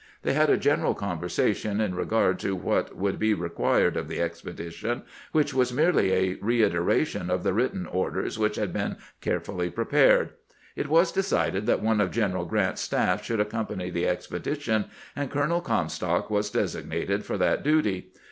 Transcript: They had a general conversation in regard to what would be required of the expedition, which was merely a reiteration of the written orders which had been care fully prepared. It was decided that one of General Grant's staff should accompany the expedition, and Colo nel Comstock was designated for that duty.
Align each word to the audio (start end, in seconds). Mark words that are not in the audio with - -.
They 0.23 0.33
had 0.33 0.49
a 0.49 0.57
general 0.57 0.95
conversation 0.95 1.79
in 1.79 1.93
regard 1.93 2.39
to 2.39 2.55
what 2.55 2.97
would 2.97 3.19
be 3.19 3.35
required 3.35 3.95
of 3.95 4.07
the 4.07 4.19
expedition, 4.19 5.03
which 5.31 5.53
was 5.53 5.71
merely 5.71 6.11
a 6.11 6.39
reiteration 6.41 7.29
of 7.29 7.43
the 7.43 7.53
written 7.53 7.85
orders 7.85 8.39
which 8.39 8.55
had 8.55 8.73
been 8.73 8.95
care 9.21 9.39
fully 9.39 9.69
prepared. 9.69 10.31
It 10.75 10.87
was 10.89 11.11
decided 11.11 11.67
that 11.67 11.83
one 11.83 12.01
of 12.01 12.09
General 12.09 12.45
Grant's 12.45 12.81
staff 12.81 13.23
should 13.23 13.39
accompany 13.39 13.91
the 13.91 14.07
expedition, 14.07 14.85
and 15.15 15.29
Colo 15.29 15.45
nel 15.45 15.61
Comstock 15.61 16.31
was 16.31 16.49
designated 16.49 17.23
for 17.23 17.37
that 17.37 17.63
duty. 17.63 18.11